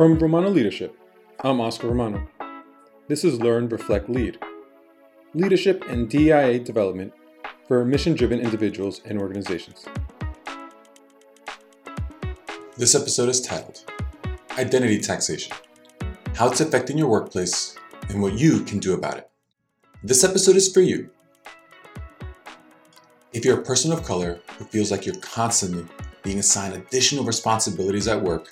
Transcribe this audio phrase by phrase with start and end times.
[0.00, 0.98] From Romano Leadership,
[1.44, 2.26] I'm Oscar Romano.
[3.06, 4.38] This is Learn, Reflect, Lead
[5.34, 7.12] Leadership and DIA development
[7.68, 9.84] for mission driven individuals and organizations.
[12.78, 13.84] This episode is titled
[14.56, 15.54] Identity Taxation
[16.34, 17.76] How It's Affecting Your Workplace
[18.08, 19.30] and What You Can Do About It.
[20.02, 21.10] This episode is for you.
[23.34, 25.84] If you're a person of color who feels like you're constantly
[26.22, 28.48] being assigned additional responsibilities at work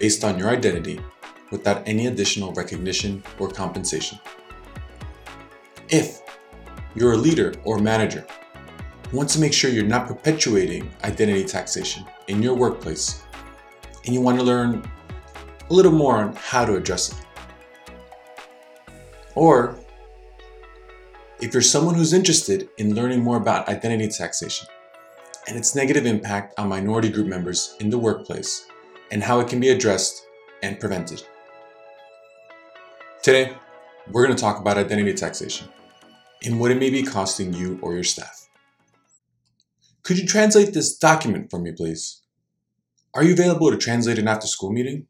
[0.00, 0.98] based on your identity
[1.52, 4.18] without any additional recognition or compensation.
[5.88, 6.22] If
[6.96, 8.26] you're a leader or manager
[9.10, 13.22] who wants to make sure you're not perpetuating identity taxation in your workplace
[14.06, 14.82] and you want to learn
[15.68, 17.26] a little more on how to address it.
[19.34, 19.78] Or
[21.40, 24.66] if you're someone who's interested in learning more about identity taxation
[25.46, 28.69] and its negative impact on minority group members in the workplace
[29.10, 30.24] and how it can be addressed
[30.62, 31.22] and prevented.
[33.22, 33.54] Today,
[34.10, 35.68] we're going to talk about identity taxation
[36.44, 38.48] and what it may be costing you or your staff.
[40.02, 42.22] Could you translate this document for me, please?
[43.14, 45.06] Are you available to translate an after school meeting?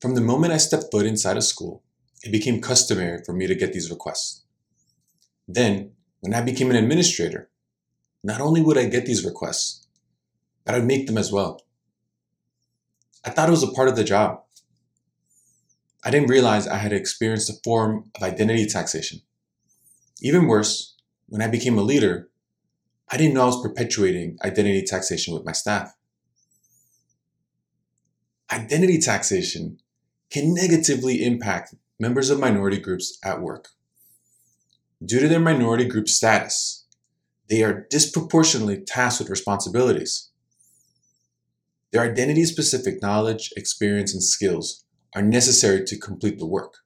[0.00, 1.82] From the moment I stepped foot inside a school,
[2.22, 4.44] it became customary for me to get these requests.
[5.46, 7.50] Then, when I became an administrator,
[8.24, 9.86] not only would I get these requests,
[10.64, 11.65] but I'd make them as well.
[13.24, 14.42] I thought it was a part of the job.
[16.04, 19.22] I didn't realize I had experienced a form of identity taxation.
[20.20, 20.94] Even worse,
[21.26, 22.28] when I became a leader,
[23.10, 25.94] I didn't know I was perpetuating identity taxation with my staff.
[28.52, 29.78] Identity taxation
[30.30, 33.68] can negatively impact members of minority groups at work.
[35.04, 36.84] Due to their minority group status,
[37.48, 40.30] they are disproportionately tasked with responsibilities.
[41.96, 46.80] Their identity specific knowledge, experience, and skills are necessary to complete the work.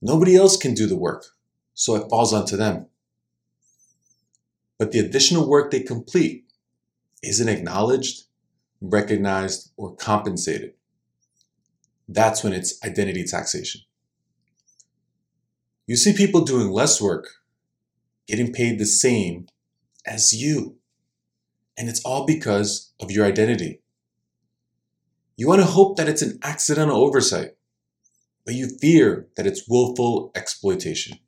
[0.00, 1.24] Nobody else can do the work,
[1.72, 2.86] so it falls onto them.
[4.76, 6.46] But the additional work they complete
[7.22, 8.24] isn't acknowledged,
[8.80, 10.72] recognized, or compensated.
[12.08, 13.82] That's when it's identity taxation.
[15.86, 17.28] You see people doing less work,
[18.26, 19.46] getting paid the same
[20.04, 20.78] as you.
[21.78, 23.81] And it's all because of your identity.
[25.36, 27.56] You want to hope that it's an accidental oversight,
[28.44, 31.18] but you fear that it's willful exploitation.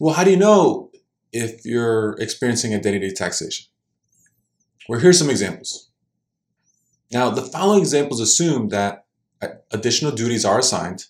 [0.00, 0.90] Well, how do you know
[1.32, 3.66] if you're experiencing identity taxation?
[4.88, 5.90] Well, here's some examples.
[7.12, 9.06] Now, the following examples assume that
[9.70, 11.06] additional duties are assigned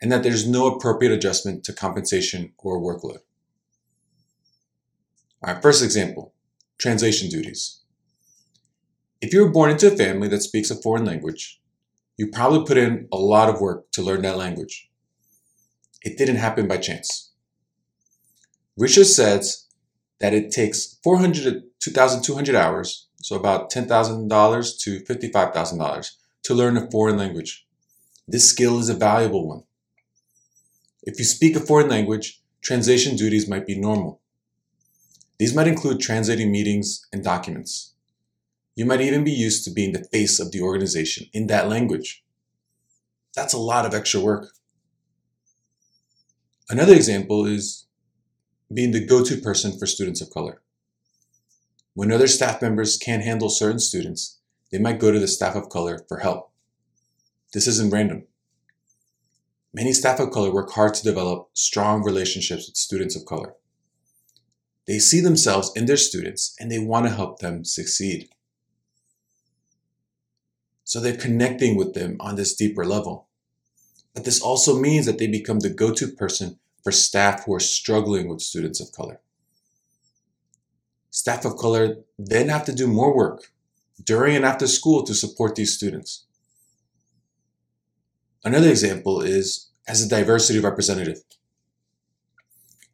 [0.00, 3.18] and that there's no appropriate adjustment to compensation or workload.
[5.42, 6.32] All right, first example
[6.78, 7.80] translation duties.
[9.26, 11.60] If you were born into a family that speaks a foreign language,
[12.16, 14.88] you probably put in a lot of work to learn that language.
[16.04, 17.32] It didn't happen by chance.
[18.76, 19.66] Richard says
[20.20, 26.10] that it takes 400 to 2,200 hours, so about $10,000 to $55,000,
[26.44, 27.66] to learn a foreign language.
[28.28, 29.64] This skill is a valuable one.
[31.02, 34.20] If you speak a foreign language, translation duties might be normal.
[35.40, 37.94] These might include translating meetings and documents.
[38.76, 42.22] You might even be used to being the face of the organization in that language.
[43.34, 44.50] That's a lot of extra work.
[46.68, 47.86] Another example is
[48.72, 50.60] being the go to person for students of color.
[51.94, 55.70] When other staff members can't handle certain students, they might go to the staff of
[55.70, 56.50] color for help.
[57.54, 58.24] This isn't random.
[59.72, 63.54] Many staff of color work hard to develop strong relationships with students of color.
[64.86, 68.28] They see themselves in their students and they want to help them succeed.
[70.86, 73.26] So they're connecting with them on this deeper level.
[74.14, 77.60] But this also means that they become the go to person for staff who are
[77.60, 79.20] struggling with students of color.
[81.10, 83.52] Staff of color then have to do more work
[84.04, 86.24] during and after school to support these students.
[88.44, 91.24] Another example is as a diversity representative.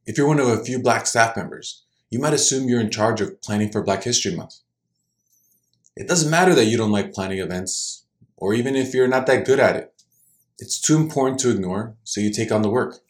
[0.07, 3.21] If you're one of a few black staff members, you might assume you're in charge
[3.21, 4.61] of planning for Black History Month.
[5.97, 8.05] It doesn't matter that you don't like planning events,
[8.37, 9.93] or even if you're not that good at it.
[10.59, 13.01] It's too important to ignore, so you take on the work.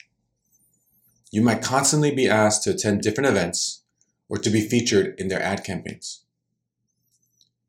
[1.31, 3.83] You might constantly be asked to attend different events
[4.29, 6.25] or to be featured in their ad campaigns.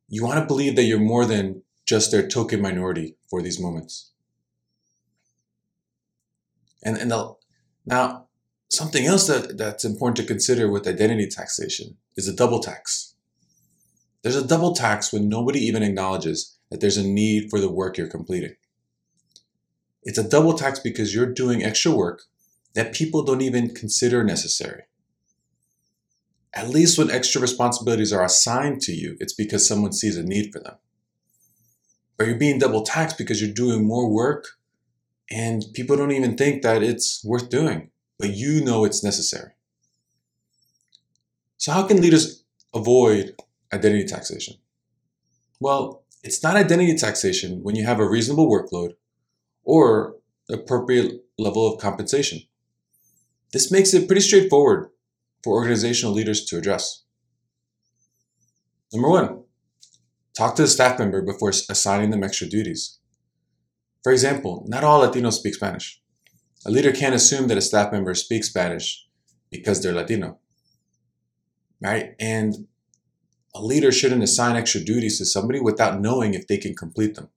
[0.08, 4.12] You want to believe that you're more than just their token minority for these moments.
[6.84, 7.12] And, and
[7.86, 8.28] now,
[8.70, 13.13] something else that, that's important to consider with identity taxation is a double tax.
[14.24, 17.98] There's a double tax when nobody even acknowledges that there's a need for the work
[17.98, 18.56] you're completing.
[20.02, 22.24] It's a double tax because you're doing extra work
[22.74, 24.84] that people don't even consider necessary.
[26.54, 30.52] At least when extra responsibilities are assigned to you, it's because someone sees a need
[30.52, 30.76] for them.
[32.18, 34.48] But you're being double taxed because you're doing more work
[35.30, 39.52] and people don't even think that it's worth doing, but you know it's necessary.
[41.58, 42.44] So, how can leaders
[42.74, 43.36] avoid
[43.74, 44.56] identity taxation?
[45.60, 48.94] Well, it's not identity taxation when you have a reasonable workload
[49.64, 50.16] or
[50.50, 52.42] appropriate level of compensation.
[53.52, 54.90] This makes it pretty straightforward
[55.44, 57.04] for organizational leaders to address.
[58.94, 59.44] Number one,
[60.38, 63.00] talk to the staff member before assigning them extra duties.
[64.04, 66.02] For example, not all Latinos speak Spanish.
[66.66, 69.08] A leader can't assume that a staff member speaks Spanish
[69.50, 70.40] because they're Latino.
[71.82, 72.16] Right?
[72.20, 72.68] And
[73.56, 77.30] a leader shouldn't assign extra duties to somebody without knowing if they can complete them.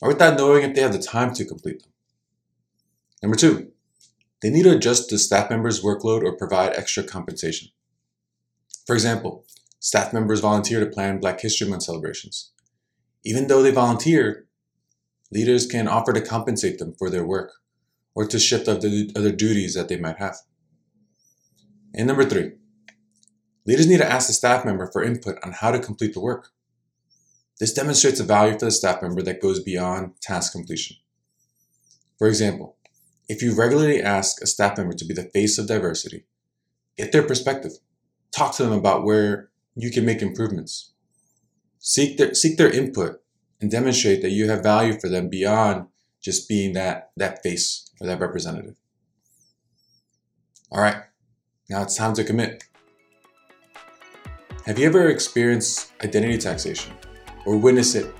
[0.00, 1.92] Or without knowing if they have the time to complete them.
[3.22, 3.72] Number two,
[4.42, 7.68] they need to adjust the staff member's workload or provide extra compensation.
[8.86, 9.46] For example,
[9.80, 12.52] staff members volunteer to plan Black History Month celebrations.
[13.24, 14.46] Even though they volunteer,
[15.30, 17.52] leaders can offer to compensate them for their work
[18.14, 20.36] or to shift other, duties that they might have.
[21.94, 22.52] And number three,
[23.66, 26.50] leaders need to ask the staff member for input on how to complete the work.
[27.60, 30.96] This demonstrates a value for the staff member that goes beyond task completion.
[32.18, 32.76] For example,
[33.28, 36.24] if you regularly ask a staff member to be the face of diversity,
[36.96, 37.72] get their perspective.
[38.32, 40.92] Talk to them about where you can make improvements.
[41.78, 43.22] Seek their, seek their input
[43.60, 45.86] and demonstrate that you have value for them beyond
[46.20, 48.76] just being that, that face or that representative.
[50.70, 50.96] All right,
[51.70, 52.64] now it's time to commit.
[54.66, 56.92] Have you ever experienced identity taxation
[57.44, 58.14] or witnessed it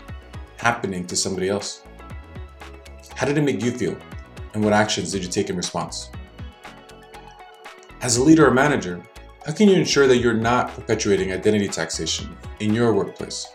[0.56, 1.82] happening to somebody else?
[3.14, 3.96] How did it make you feel?
[4.54, 6.10] and what actions did you take in response?
[8.00, 9.02] As a leader or manager,
[9.44, 13.46] how can you ensure that you're not perpetuating identity taxation in your workplace?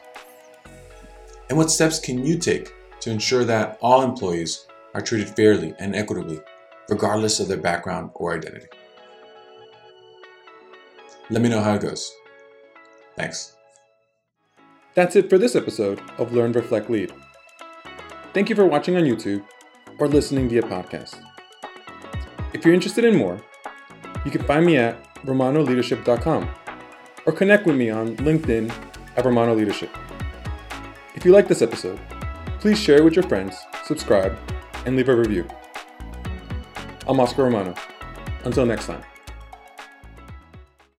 [1.50, 5.96] And what steps can you take to ensure that all employees are treated fairly and
[5.96, 6.42] equitably,
[6.90, 8.68] regardless of their background or identity?
[11.30, 12.12] Let me know how it goes.
[13.20, 13.58] Thanks.
[14.96, 17.12] That's it for this episode of Learn, Reflect, Lead.
[18.34, 19.46] Thank you for watching on YouTube
[20.00, 21.22] or listening via podcast.
[22.54, 23.42] If you're interested in more,
[24.24, 26.50] you can find me at romanoleadership.com
[27.26, 28.74] or connect with me on LinkedIn
[29.18, 29.90] at Romano Leadership.
[31.14, 32.00] If you like this episode,
[32.60, 34.38] please share it with your friends, subscribe,
[34.86, 35.46] and leave a review.
[37.06, 37.76] I'm Oscar Romano.
[38.46, 39.04] Until next time.